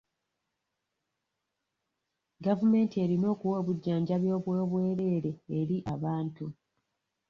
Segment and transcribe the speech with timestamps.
[2.45, 6.45] Gavumenti erina okuwa obujjanjabi obw'obwereere eri abantu.